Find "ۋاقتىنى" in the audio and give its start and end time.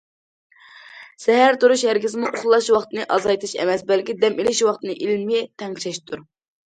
2.77-3.05, 4.71-4.97